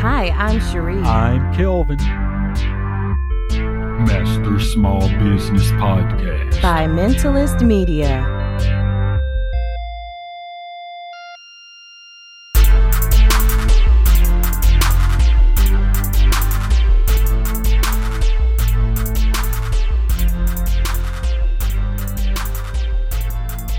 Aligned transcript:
Hi, 0.00 0.28
I'm 0.30 0.60
Cherie. 0.60 1.02
I'm 1.02 1.52
Kelvin. 1.54 1.98
Master 4.06 4.60
Small 4.60 5.00
Business 5.18 5.72
Podcast. 5.72 6.62
by 6.62 6.86
Mentalist 6.86 7.66
Media. 7.66 8.24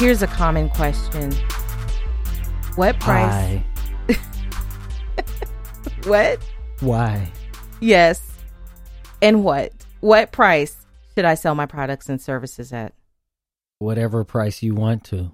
Here's 0.00 0.22
a 0.22 0.26
common 0.26 0.70
question. 0.70 1.30
What 2.74 2.98
price? 2.98 3.30
Why? 3.30 3.69
What? 6.04 6.40
Why? 6.80 7.30
Yes. 7.80 8.22
And 9.20 9.44
what? 9.44 9.72
What 10.00 10.32
price 10.32 10.86
should 11.14 11.26
I 11.26 11.34
sell 11.34 11.54
my 11.54 11.66
products 11.66 12.08
and 12.08 12.20
services 12.20 12.72
at? 12.72 12.94
Whatever 13.78 14.24
price 14.24 14.62
you 14.62 14.74
want 14.74 15.04
to. 15.04 15.32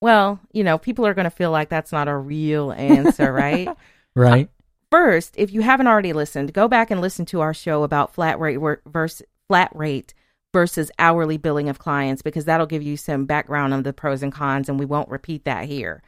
Well, 0.00 0.38
you 0.52 0.62
know, 0.62 0.78
people 0.78 1.06
are 1.06 1.14
going 1.14 1.24
to 1.24 1.30
feel 1.30 1.50
like 1.50 1.68
that's 1.68 1.90
not 1.90 2.06
a 2.06 2.16
real 2.16 2.72
answer, 2.72 3.32
right? 3.32 3.68
Right? 4.16 4.48
Uh, 4.48 4.64
first, 4.90 5.34
if 5.36 5.52
you 5.52 5.60
haven't 5.60 5.86
already 5.86 6.12
listened, 6.12 6.52
go 6.52 6.66
back 6.66 6.90
and 6.90 7.00
listen 7.00 7.24
to 7.26 7.40
our 7.40 7.54
show 7.54 7.84
about 7.84 8.12
flat 8.12 8.40
rate 8.40 8.58
versus 8.84 9.24
flat 9.46 9.70
rate 9.76 10.12
versus 10.52 10.90
hourly 10.98 11.36
billing 11.36 11.68
of 11.68 11.78
clients 11.78 12.20
because 12.22 12.44
that'll 12.46 12.66
give 12.66 12.82
you 12.82 12.96
some 12.96 13.26
background 13.26 13.74
on 13.74 13.84
the 13.84 13.92
pros 13.92 14.24
and 14.24 14.32
cons 14.32 14.68
and 14.68 14.76
we 14.76 14.86
won't 14.86 15.08
repeat 15.08 15.44
that 15.44 15.66
here. 15.66 16.02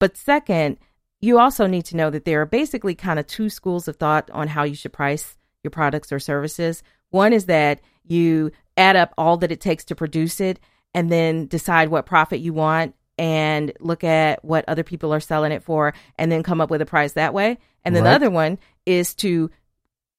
But 0.00 0.16
second, 0.16 0.78
you 1.20 1.38
also 1.38 1.66
need 1.66 1.84
to 1.86 1.96
know 1.96 2.10
that 2.10 2.24
there 2.24 2.42
are 2.42 2.46
basically 2.46 2.94
kind 2.94 3.18
of 3.18 3.26
two 3.26 3.48
schools 3.48 3.88
of 3.88 3.96
thought 3.96 4.30
on 4.32 4.48
how 4.48 4.64
you 4.64 4.74
should 4.74 4.92
price 4.92 5.36
your 5.62 5.70
products 5.70 6.12
or 6.12 6.18
services. 6.18 6.82
One 7.10 7.32
is 7.32 7.46
that 7.46 7.80
you 8.04 8.52
add 8.76 8.96
up 8.96 9.14
all 9.16 9.36
that 9.38 9.52
it 9.52 9.60
takes 9.60 9.84
to 9.86 9.94
produce 9.94 10.40
it 10.40 10.60
and 10.94 11.10
then 11.10 11.46
decide 11.46 11.88
what 11.88 12.06
profit 12.06 12.40
you 12.40 12.52
want 12.52 12.94
and 13.18 13.72
look 13.80 14.04
at 14.04 14.44
what 14.44 14.64
other 14.68 14.82
people 14.82 15.12
are 15.12 15.20
selling 15.20 15.52
it 15.52 15.62
for 15.62 15.94
and 16.16 16.30
then 16.30 16.42
come 16.42 16.60
up 16.60 16.70
with 16.70 16.82
a 16.82 16.86
price 16.86 17.14
that 17.14 17.32
way. 17.34 17.58
And 17.84 17.94
then 17.94 18.04
the 18.04 18.10
other 18.10 18.30
one 18.30 18.58
is 18.84 19.14
to 19.16 19.50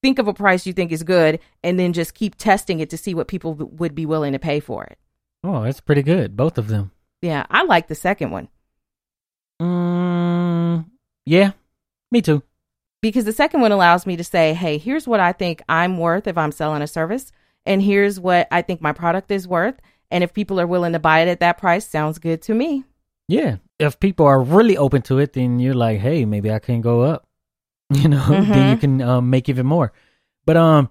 think 0.02 0.18
of 0.18 0.26
a 0.26 0.34
price 0.34 0.66
you 0.66 0.72
think 0.72 0.90
is 0.90 1.02
good 1.02 1.38
and 1.62 1.78
then 1.78 1.92
just 1.92 2.14
keep 2.14 2.34
testing 2.36 2.80
it 2.80 2.90
to 2.90 2.96
see 2.96 3.14
what 3.14 3.28
people 3.28 3.54
w- 3.54 3.76
would 3.76 3.94
be 3.94 4.06
willing 4.06 4.32
to 4.32 4.38
pay 4.38 4.58
for 4.58 4.84
it. 4.84 4.98
Oh, 5.44 5.62
that's 5.62 5.80
pretty 5.80 6.02
good. 6.02 6.36
Both 6.36 6.58
of 6.58 6.68
them. 6.68 6.92
Yeah, 7.20 7.46
I 7.50 7.64
like 7.64 7.88
the 7.88 7.94
second 7.94 8.30
one 8.30 8.48
Mm, 9.60 10.07
yeah, 11.28 11.52
me 12.10 12.22
too. 12.22 12.42
because 13.02 13.24
the 13.24 13.32
second 13.32 13.60
one 13.60 13.72
allows 13.72 14.06
me 14.06 14.16
to 14.16 14.24
say, 14.24 14.54
hey, 14.54 14.78
here's 14.78 15.06
what 15.06 15.20
I 15.20 15.32
think 15.32 15.62
I'm 15.68 15.98
worth 15.98 16.26
if 16.26 16.36
I'm 16.38 16.52
selling 16.52 16.82
a 16.82 16.86
service, 16.86 17.30
and 17.66 17.82
here's 17.82 18.18
what 18.18 18.48
I 18.50 18.62
think 18.62 18.80
my 18.80 18.92
product 18.92 19.30
is 19.30 19.46
worth. 19.46 19.74
And 20.10 20.24
if 20.24 20.32
people 20.32 20.58
are 20.58 20.66
willing 20.66 20.94
to 20.94 20.98
buy 20.98 21.20
it 21.20 21.28
at 21.28 21.40
that 21.40 21.58
price, 21.58 21.86
sounds 21.86 22.18
good 22.18 22.40
to 22.42 22.54
me. 22.54 22.84
Yeah. 23.28 23.56
If 23.78 24.00
people 24.00 24.24
are 24.24 24.40
really 24.40 24.78
open 24.78 25.02
to 25.02 25.18
it, 25.18 25.34
then 25.34 25.58
you're 25.58 25.74
like, 25.74 26.00
hey, 26.00 26.24
maybe 26.24 26.50
I 26.50 26.58
can 26.60 26.80
go 26.80 27.02
up. 27.02 27.26
You 27.94 28.08
know, 28.08 28.26
then 28.26 28.70
you 28.70 28.76
can 28.78 29.00
um, 29.02 29.30
make 29.30 29.48
even 29.48 29.66
more. 29.66 29.92
But 30.46 30.56
um, 30.56 30.88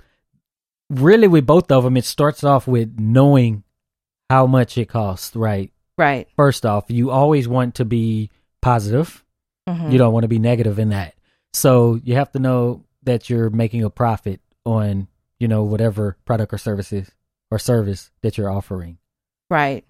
really, 0.89 1.27
with 1.27 1.45
both 1.45 1.71
of 1.71 1.83
them, 1.83 1.97
it 1.97 2.05
starts 2.05 2.43
off 2.43 2.67
with 2.67 2.99
knowing 2.99 3.63
how 4.30 4.47
much 4.47 4.77
it 4.77 4.89
costs. 4.89 5.35
Right. 5.35 5.71
Right. 5.97 6.27
First 6.35 6.65
off, 6.65 6.85
you 6.89 7.09
always 7.11 7.47
want 7.47 7.75
to 7.75 7.85
be 7.85 8.30
positive. 8.61 9.23
Mhm. 9.68 9.92
You 9.92 9.98
don't 9.98 10.14
want 10.14 10.23
to 10.23 10.30
be 10.30 10.40
negative 10.40 10.80
in 10.80 10.90
that. 10.90 11.16
So 11.54 11.96
you 12.04 12.16
have 12.16 12.32
to 12.32 12.40
know 12.40 12.86
that 13.04 13.30
you're 13.30 13.50
making 13.50 13.84
a 13.84 13.90
profit 13.90 14.42
on, 14.66 15.08
you 15.40 15.48
know, 15.48 15.64
whatever 15.64 16.18
product 16.26 16.54
or 16.54 16.58
services 16.58 17.12
or 17.52 17.60
service 17.60 18.12
that 18.22 18.38
you're 18.38 18.50
offering. 18.52 18.98
Right. 19.50 19.86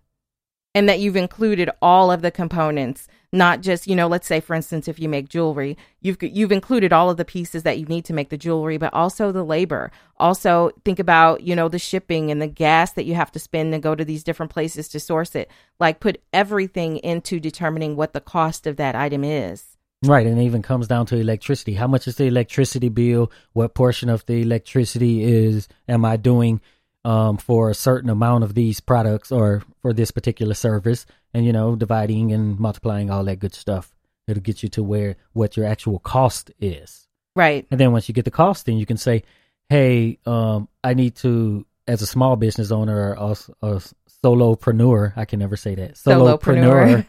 And 0.77 0.87
that 0.87 0.99
you've 0.99 1.15
included 1.15 1.71
all 1.81 2.11
of 2.11 2.21
the 2.21 2.29
components, 2.29 3.07
not 3.31 3.61
just, 3.61 3.87
you 3.87 3.95
know, 3.95 4.07
let's 4.07 4.27
say 4.27 4.39
for 4.39 4.53
instance 4.53 4.87
if 4.87 4.99
you 4.99 5.09
make 5.09 5.27
jewelry, 5.27 5.75
you've 6.01 6.21
you've 6.21 6.51
included 6.51 6.93
all 6.93 7.09
of 7.09 7.17
the 7.17 7.25
pieces 7.25 7.63
that 7.63 7.79
you 7.79 7.87
need 7.87 8.05
to 8.05 8.13
make 8.13 8.29
the 8.29 8.37
jewelry, 8.37 8.77
but 8.77 8.93
also 8.93 9.31
the 9.31 9.43
labor. 9.43 9.89
Also 10.17 10.69
think 10.85 10.99
about, 10.99 11.41
you 11.41 11.55
know, 11.55 11.67
the 11.67 11.79
shipping 11.79 12.29
and 12.29 12.39
the 12.39 12.45
gas 12.45 12.91
that 12.91 13.05
you 13.05 13.15
have 13.15 13.31
to 13.31 13.39
spend 13.39 13.73
and 13.73 13.81
go 13.81 13.95
to 13.95 14.05
these 14.05 14.23
different 14.23 14.51
places 14.51 14.87
to 14.89 14.99
source 14.99 15.33
it. 15.33 15.49
Like 15.79 15.99
put 15.99 16.21
everything 16.31 16.97
into 16.97 17.39
determining 17.39 17.95
what 17.95 18.13
the 18.13 18.21
cost 18.21 18.67
of 18.67 18.75
that 18.75 18.93
item 18.95 19.23
is. 19.23 19.77
Right, 20.03 20.27
and 20.27 20.39
it 20.39 20.43
even 20.43 20.61
comes 20.61 20.87
down 20.87 21.07
to 21.07 21.17
electricity. 21.17 21.73
How 21.73 21.87
much 21.87 22.07
is 22.07 22.17
the 22.17 22.25
electricity 22.25 22.89
bill? 22.89 23.31
What 23.53 23.73
portion 23.73 24.09
of 24.09 24.23
the 24.27 24.43
electricity 24.43 25.23
is 25.23 25.67
am 25.89 26.05
I 26.05 26.17
doing 26.17 26.61
um, 27.07 27.37
for 27.37 27.69
a 27.69 27.75
certain 27.75 28.09
amount 28.09 28.43
of 28.43 28.53
these 28.53 28.79
products 28.79 29.31
or 29.31 29.63
for 29.81 29.93
this 29.93 30.11
particular 30.11 30.53
service? 30.53 31.05
And 31.33 31.45
you 31.45 31.53
know, 31.53 31.75
dividing 31.75 32.31
and 32.31 32.59
multiplying 32.59 33.09
all 33.09 33.23
that 33.25 33.39
good 33.39 33.53
stuff. 33.53 33.93
It'll 34.27 34.43
get 34.43 34.61
you 34.61 34.69
to 34.69 34.83
where 34.83 35.15
what 35.33 35.55
your 35.55 35.65
actual 35.65 35.99
cost 35.99 36.51
is. 36.59 37.07
Right. 37.35 37.65
And 37.71 37.79
then 37.79 37.91
once 37.91 38.09
you 38.09 38.13
get 38.13 38.25
the 38.25 38.31
cost, 38.31 38.65
then 38.65 38.77
you 38.77 38.85
can 38.85 38.97
say, 38.97 39.23
"Hey, 39.69 40.19
um, 40.25 40.67
I 40.83 40.93
need 40.95 41.15
to, 41.17 41.65
as 41.87 42.01
a 42.01 42.07
small 42.07 42.35
business 42.35 42.71
owner 42.71 43.15
or 43.15 43.35
a, 43.61 43.67
a 43.67 43.81
solopreneur, 44.23 45.13
I 45.15 45.25
can 45.25 45.39
never 45.39 45.55
say 45.55 45.75
that 45.75 45.93
Solopreneur. 45.95 47.05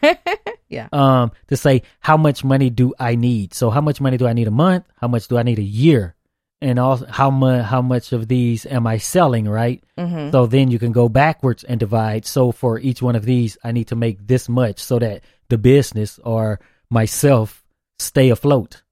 yeah. 0.69 0.87
um, 0.91 1.31
to 1.47 1.57
say 1.57 1.83
how 1.99 2.17
much 2.17 2.43
money 2.43 2.69
do 2.69 2.93
I 2.99 3.15
need? 3.15 3.53
So 3.53 3.69
how 3.69 3.81
much 3.81 3.99
money 3.99 4.17
do 4.17 4.27
I 4.27 4.33
need 4.33 4.47
a 4.47 4.51
month? 4.51 4.85
How 4.97 5.07
much 5.07 5.27
do 5.27 5.37
I 5.37 5.43
need 5.43 5.59
a 5.59 5.63
year? 5.63 6.15
And 6.61 6.77
also 6.77 7.05
how 7.05 7.29
much 7.29 7.65
how 7.65 7.81
much 7.81 8.11
of 8.11 8.27
these 8.27 8.65
am 8.65 8.85
I 8.85 8.97
selling? 8.97 9.47
Right. 9.47 9.81
Mhm. 9.97 10.31
So 10.31 10.45
then 10.45 10.69
you 10.69 10.79
can 10.79 10.91
go 10.91 11.07
backwards 11.07 11.63
and 11.63 11.79
divide. 11.79 12.25
So 12.25 12.51
for 12.51 12.79
each 12.79 13.01
one 13.01 13.15
of 13.15 13.23
these, 13.23 13.57
I 13.63 13.71
need 13.71 13.87
to 13.87 13.95
make 13.95 14.27
this 14.27 14.49
much 14.49 14.79
so 14.79 14.99
that 14.99 15.21
the 15.47 15.57
business 15.57 16.19
or 16.25 16.59
myself 16.89 17.63
stay 17.97 18.29
afloat. 18.29 18.83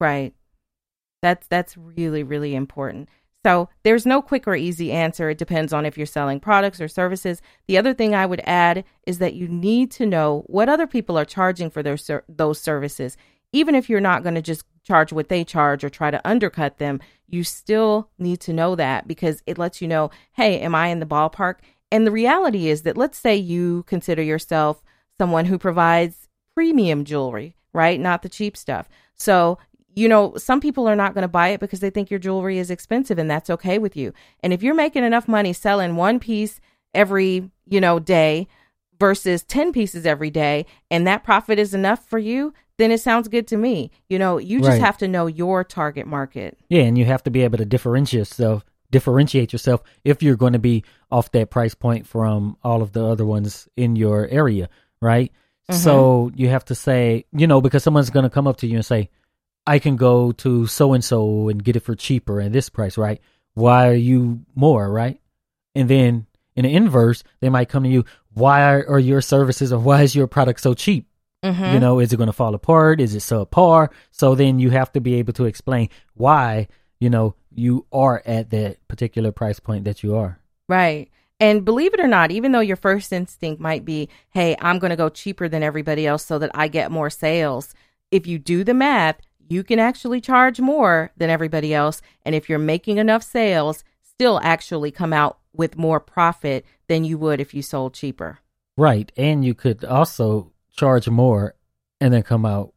Right. 0.00 0.32
That's 1.20 1.46
that's 1.48 1.76
really 1.76 2.22
really 2.22 2.54
important. 2.54 3.08
So 3.44 3.68
there's 3.84 4.04
no 4.04 4.20
quick 4.20 4.46
or 4.46 4.54
easy 4.54 4.92
answer. 4.92 5.30
It 5.30 5.38
depends 5.38 5.72
on 5.72 5.86
if 5.86 5.96
you're 5.96 6.06
selling 6.06 6.40
products 6.40 6.80
or 6.80 6.88
services. 6.88 7.40
The 7.68 7.78
other 7.78 7.94
thing 7.94 8.14
I 8.14 8.26
would 8.26 8.42
add 8.44 8.84
is 9.06 9.18
that 9.18 9.34
you 9.34 9.48
need 9.48 9.90
to 9.92 10.06
know 10.06 10.44
what 10.46 10.68
other 10.68 10.86
people 10.86 11.18
are 11.18 11.24
charging 11.24 11.70
for 11.70 11.82
their 11.82 11.96
those 12.28 12.60
services. 12.60 13.16
Even 13.52 13.74
if 13.74 13.88
you're 13.88 14.00
not 14.00 14.22
going 14.22 14.36
to 14.36 14.42
just 14.42 14.64
charge 14.90 15.12
what 15.12 15.28
they 15.28 15.44
charge 15.44 15.84
or 15.84 15.88
try 15.88 16.10
to 16.10 16.28
undercut 16.28 16.78
them, 16.78 16.98
you 17.28 17.44
still 17.44 18.10
need 18.18 18.40
to 18.40 18.52
know 18.52 18.74
that 18.74 19.06
because 19.06 19.40
it 19.46 19.56
lets 19.56 19.80
you 19.80 19.86
know, 19.86 20.10
hey, 20.32 20.58
am 20.58 20.74
I 20.74 20.88
in 20.88 20.98
the 20.98 21.06
ballpark? 21.06 21.58
And 21.92 22.04
the 22.04 22.10
reality 22.10 22.66
is 22.66 22.82
that 22.82 22.96
let's 22.96 23.16
say 23.16 23.36
you 23.36 23.84
consider 23.84 24.20
yourself 24.20 24.82
someone 25.16 25.44
who 25.44 25.58
provides 25.58 26.28
premium 26.56 27.04
jewelry, 27.04 27.54
right? 27.72 28.00
Not 28.00 28.22
the 28.22 28.28
cheap 28.28 28.56
stuff. 28.56 28.88
So, 29.14 29.58
you 29.94 30.08
know, 30.08 30.34
some 30.36 30.60
people 30.60 30.88
are 30.88 30.96
not 30.96 31.14
going 31.14 31.22
to 31.22 31.28
buy 31.28 31.48
it 31.50 31.60
because 31.60 31.78
they 31.78 31.90
think 31.90 32.10
your 32.10 32.18
jewelry 32.18 32.58
is 32.58 32.68
expensive 32.68 33.16
and 33.16 33.30
that's 33.30 33.50
okay 33.50 33.78
with 33.78 33.96
you. 33.96 34.12
And 34.42 34.52
if 34.52 34.60
you're 34.60 34.74
making 34.74 35.04
enough 35.04 35.28
money 35.28 35.52
selling 35.52 35.94
one 35.94 36.18
piece 36.18 36.60
every, 36.92 37.48
you 37.68 37.80
know, 37.80 38.00
day 38.00 38.48
versus 38.98 39.44
10 39.44 39.72
pieces 39.72 40.04
every 40.04 40.30
day 40.30 40.66
and 40.90 41.06
that 41.06 41.22
profit 41.22 41.60
is 41.60 41.74
enough 41.74 42.04
for 42.08 42.18
you, 42.18 42.52
then 42.80 42.90
it 42.90 43.00
sounds 43.00 43.28
good 43.28 43.46
to 43.48 43.56
me. 43.56 43.90
You 44.08 44.18
know, 44.18 44.38
you 44.38 44.58
just 44.58 44.70
Right. 44.70 44.80
have 44.80 44.98
to 44.98 45.08
know 45.08 45.26
your 45.26 45.64
target 45.64 46.06
market. 46.06 46.58
Yeah, 46.68 46.82
and 46.82 46.96
you 46.96 47.04
have 47.04 47.22
to 47.24 47.30
be 47.30 47.42
able 47.42 47.58
to 47.58 47.64
differentiate 47.64 48.20
yourself, 48.20 48.64
differentiate 48.90 49.52
yourself 49.52 49.82
if 50.04 50.22
you're 50.22 50.36
going 50.36 50.54
to 50.54 50.58
be 50.58 50.84
off 51.10 51.30
that 51.32 51.50
price 51.50 51.74
point 51.74 52.06
from 52.06 52.56
all 52.64 52.82
of 52.82 52.92
the 52.92 53.04
other 53.04 53.26
ones 53.26 53.68
in 53.76 53.96
your 53.96 54.26
area, 54.28 54.68
right? 55.00 55.30
Mm-hmm. 55.70 55.80
So 55.80 56.30
you 56.34 56.48
have 56.48 56.64
to 56.66 56.74
say, 56.74 57.26
you 57.32 57.46
know, 57.46 57.60
because 57.60 57.82
someone's 57.84 58.10
going 58.10 58.24
to 58.24 58.30
come 58.30 58.46
up 58.48 58.56
to 58.58 58.66
you 58.66 58.76
and 58.76 58.84
say, 58.84 59.10
"I 59.66 59.78
can 59.78 59.96
go 59.96 60.32
to 60.32 60.66
so 60.66 60.92
and 60.94 61.04
so 61.04 61.48
and 61.48 61.62
get 61.62 61.76
it 61.76 61.80
for 61.80 61.94
cheaper 61.94 62.40
at 62.40 62.52
this 62.52 62.68
price, 62.68 62.98
right? 62.98 63.20
Why 63.54 63.88
are 63.88 63.94
you 63.94 64.40
more, 64.54 64.90
right?" 64.90 65.20
And 65.74 65.88
then 65.88 66.26
in 66.56 66.64
the 66.64 66.74
inverse, 66.74 67.22
they 67.40 67.48
might 67.48 67.68
come 67.68 67.84
to 67.84 67.88
you, 67.88 68.04
"Why 68.34 68.62
are, 68.62 68.84
are 68.88 68.98
your 68.98 69.20
services 69.20 69.72
or 69.72 69.78
why 69.78 70.02
is 70.02 70.14
your 70.16 70.26
product 70.26 70.60
so 70.60 70.74
cheap?" 70.74 71.06
Mhm. 71.44 71.72
You 71.74 71.80
know, 71.80 72.00
is 72.00 72.12
it 72.12 72.16
going 72.16 72.26
to 72.26 72.32
fall 72.32 72.54
apart? 72.54 73.00
Is 73.00 73.14
it 73.14 73.20
subpar? 73.20 73.88
So 74.10 74.34
then 74.34 74.58
you 74.58 74.70
have 74.70 74.92
to 74.92 75.00
be 75.00 75.14
able 75.14 75.32
to 75.34 75.46
explain 75.46 75.88
why, 76.14 76.68
you 76.98 77.08
know, 77.08 77.34
you 77.54 77.86
are 77.92 78.22
at 78.26 78.50
that 78.50 78.86
particular 78.88 79.32
price 79.32 79.58
point 79.58 79.84
that 79.84 80.02
you 80.02 80.16
are. 80.16 80.38
Right. 80.68 81.10
And 81.40 81.64
believe 81.64 81.94
it 81.94 82.00
or 82.00 82.06
not, 82.06 82.30
even 82.30 82.52
though 82.52 82.60
your 82.60 82.76
first 82.76 83.12
instinct 83.12 83.60
might 83.60 83.84
be, 83.84 84.10
hey, 84.30 84.54
I'm 84.60 84.78
going 84.78 84.90
to 84.90 84.96
go 84.96 85.08
cheaper 85.08 85.48
than 85.48 85.62
everybody 85.62 86.06
else 86.06 86.24
so 86.24 86.38
that 86.38 86.50
I 86.54 86.68
get 86.68 86.90
more 86.90 87.08
sales, 87.08 87.74
if 88.10 88.26
you 88.26 88.38
do 88.38 88.62
the 88.62 88.74
math, 88.74 89.16
you 89.48 89.64
can 89.64 89.78
actually 89.78 90.20
charge 90.20 90.60
more 90.60 91.10
than 91.16 91.30
everybody 91.30 91.72
else. 91.72 92.02
And 92.24 92.34
if 92.34 92.48
you're 92.48 92.58
making 92.58 92.98
enough 92.98 93.22
sales, 93.22 93.82
still 94.02 94.38
actually 94.42 94.90
come 94.90 95.14
out 95.14 95.38
with 95.54 95.78
more 95.78 95.98
profit 95.98 96.66
than 96.88 97.04
you 97.04 97.16
would 97.16 97.40
if 97.40 97.54
you 97.54 97.62
sold 97.62 97.94
cheaper. 97.94 98.40
Right. 98.76 99.10
And 99.16 99.44
you 99.44 99.54
could 99.54 99.84
also 99.84 100.52
charge 100.80 101.08
more 101.08 101.54
and 102.00 102.12
then 102.12 102.22
come 102.22 102.46
out 102.46 102.72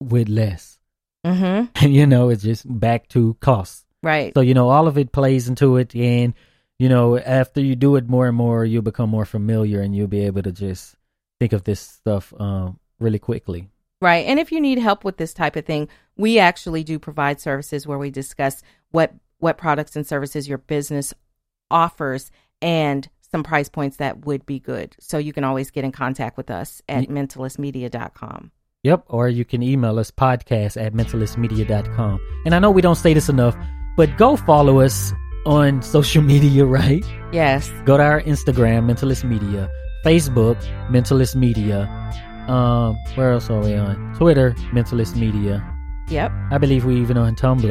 with 0.00 0.28
less. 0.28 0.78
Mm-hmm. 1.26 1.86
you 1.88 2.06
know, 2.06 2.28
it's 2.28 2.42
just 2.42 2.64
back 2.80 3.08
to 3.08 3.34
costs. 3.40 3.84
Right. 4.02 4.32
So, 4.34 4.40
you 4.40 4.54
know, 4.54 4.68
all 4.68 4.86
of 4.86 4.96
it 4.96 5.12
plays 5.12 5.48
into 5.48 5.76
it. 5.76 5.94
And, 5.94 6.34
you 6.78 6.88
know, 6.88 7.18
after 7.18 7.60
you 7.60 7.76
do 7.76 7.96
it 7.96 8.08
more 8.08 8.26
and 8.28 8.36
more, 8.36 8.64
you'll 8.64 8.82
become 8.82 9.10
more 9.10 9.24
familiar 9.24 9.80
and 9.80 9.94
you'll 9.94 10.08
be 10.08 10.24
able 10.24 10.42
to 10.42 10.52
just 10.52 10.96
think 11.40 11.52
of 11.52 11.64
this 11.64 11.80
stuff 11.80 12.32
um, 12.38 12.78
really 12.98 13.18
quickly. 13.18 13.68
Right. 14.00 14.26
And 14.26 14.40
if 14.40 14.50
you 14.50 14.60
need 14.60 14.78
help 14.78 15.04
with 15.04 15.16
this 15.16 15.34
type 15.34 15.54
of 15.56 15.64
thing, 15.64 15.88
we 16.16 16.38
actually 16.38 16.82
do 16.82 16.98
provide 16.98 17.40
services 17.40 17.86
where 17.86 17.98
we 17.98 18.10
discuss 18.10 18.62
what 18.90 19.12
what 19.38 19.58
products 19.58 19.96
and 19.96 20.06
services 20.06 20.48
your 20.48 20.58
business 20.58 21.12
offers 21.68 22.30
and 22.60 23.08
some 23.32 23.42
price 23.42 23.68
points 23.68 23.96
that 23.96 24.24
would 24.24 24.46
be 24.46 24.60
good. 24.60 24.94
So 25.00 25.18
you 25.18 25.32
can 25.32 25.42
always 25.42 25.70
get 25.70 25.84
in 25.84 25.90
contact 25.90 26.36
with 26.36 26.50
us 26.50 26.82
at 26.88 27.08
mentalistmedia.com. 27.08 28.52
Yep. 28.84 29.04
Or 29.08 29.28
you 29.28 29.44
can 29.44 29.62
email 29.62 29.98
us 29.98 30.10
podcast 30.10 30.80
at 30.80 30.92
mentalistmedia.com. 30.92 32.20
And 32.44 32.54
I 32.54 32.58
know 32.58 32.70
we 32.70 32.82
don't 32.82 32.96
say 32.96 33.14
this 33.14 33.28
enough, 33.28 33.56
but 33.96 34.16
go 34.16 34.36
follow 34.36 34.80
us 34.80 35.12
on 35.46 35.82
social 35.82 36.22
media, 36.22 36.64
right? 36.66 37.04
Yes. 37.32 37.70
Go 37.84 37.96
to 37.96 38.02
our 38.02 38.20
Instagram, 38.22 38.84
Mentalist 38.90 39.24
Media, 39.24 39.70
Facebook, 40.04 40.56
Mentalist 40.90 41.34
Media. 41.34 41.88
Um, 42.48 42.96
where 43.14 43.32
else 43.32 43.48
are 43.50 43.60
we 43.60 43.74
on? 43.74 44.14
Twitter, 44.14 44.52
Mentalist 44.72 45.16
Media. 45.16 45.64
Yep. 46.08 46.32
I 46.50 46.58
believe 46.58 46.84
we 46.84 47.00
even 47.00 47.16
on 47.16 47.36
Tumblr. 47.36 47.62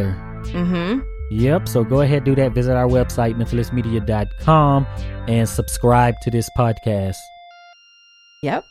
Mm-hmm. 0.48 1.00
Yep. 1.32 1.70
So 1.70 1.86
go 1.86 2.02
ahead, 2.02 2.26
do 2.26 2.36
that. 2.36 2.52
Visit 2.52 2.76
our 2.76 2.88
website, 2.88 3.36
mentalistmedia.com, 3.36 4.86
and 5.30 5.48
subscribe 5.48 6.20
to 6.24 6.30
this 6.30 6.50
podcast. 6.58 7.16
Yep. 8.42 8.68